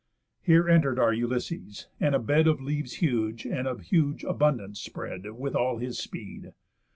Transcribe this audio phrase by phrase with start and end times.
[0.41, 5.33] Here enter'd our Ulysses; and a bed Of leaves huge, and of huge abundance, spread
[5.33, 6.53] With all his speed.